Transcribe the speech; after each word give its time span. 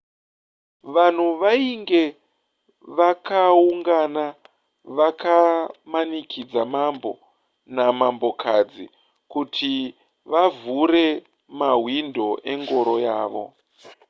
vanhu 0.93 1.27
vainge 1.41 2.03
vakaungana 2.97 4.25
vakamanikidza 4.97 6.61
mambo 6.75 7.11
namambokadzi 7.75 8.85
kuti 9.33 9.73
vavhure 10.31 11.07
mahwindo 11.59 12.27
engoro 12.51 12.95
yavo 13.07 13.43